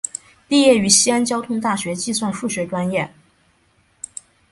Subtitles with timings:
[0.47, 3.13] 毕业于西安交通大学计算数学专业。